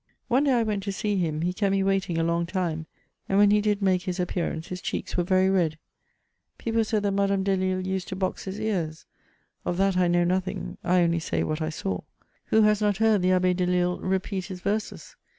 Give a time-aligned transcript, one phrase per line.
[0.29, 2.87] One day I went to see him, he kept me waiting a long time,
[3.29, 5.77] and when he did make his appearance, his cheeks were very red:
[6.57, 9.05] people said that Madame Dehlle used to box his ears:
[9.63, 11.99] of that I know nothing; I only say what I saw.
[12.45, 15.17] Who has not heard the Abbe Delille repeat his verses?